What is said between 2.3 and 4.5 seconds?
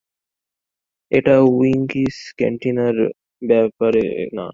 ক্যান্টিনার ব্যাপারে না।